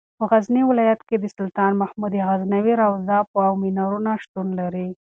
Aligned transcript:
په 0.17 0.23
غزني 0.31 0.61
ولایت 0.67 1.01
کې 1.07 1.15
د 1.19 1.25
سلطان 1.37 1.71
محمود 1.81 2.13
غزنوي 2.29 2.73
روضه 2.81 3.17
او 3.47 3.53
منارونه 3.63 4.11
شتون 4.23 4.47
لري. 4.59 4.87